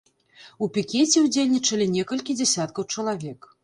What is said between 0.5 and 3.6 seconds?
У пікеце ўдзельнічалі некалькі дзясяткаў чалавек.